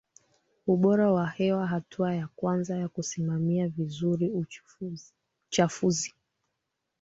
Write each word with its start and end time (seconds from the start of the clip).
ubora 0.67 1.07
wa 1.15 1.25
hewaHatua 1.27 2.15
ya 2.15 2.27
kwanza 2.35 2.77
ya 2.77 2.87
kusimamia 2.87 3.67
vizuri 3.67 4.29
uchafuzi 5.49 6.13